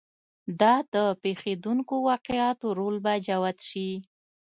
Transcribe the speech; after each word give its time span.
دا 0.61 0.75
د 0.93 0.95
پېښېدونکو 1.23 1.95
واقعاتو 2.09 2.67
رول 2.77 2.95
به 3.05 3.13
جوت 3.27 3.57
شي. 3.69 3.89